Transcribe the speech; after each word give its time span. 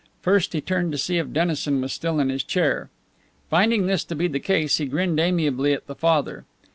First 0.23 0.53
he 0.53 0.61
turned 0.61 0.91
to 0.93 0.97
see 0.97 1.19
if 1.19 1.31
Dennison 1.31 1.79
was 1.79 1.93
still 1.93 2.19
in 2.19 2.29
his 2.29 2.43
chair. 2.43 2.89
Finding 3.51 3.85
this 3.85 4.03
to 4.05 4.15
be 4.15 4.27
the 4.27 4.39
case, 4.39 4.79
he 4.79 4.87
grinned 4.87 5.19
amiably 5.19 5.73
at 5.73 5.85
the 5.85 5.93
father. 5.93 6.43